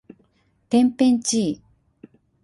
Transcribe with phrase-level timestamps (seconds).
[0.67, 1.61] てんぺんちい